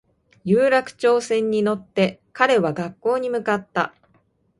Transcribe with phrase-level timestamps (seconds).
[0.43, 3.93] 有楽町線に乗って彼は学校に向かった